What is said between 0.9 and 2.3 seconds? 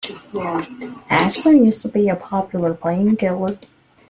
Asprin used to be a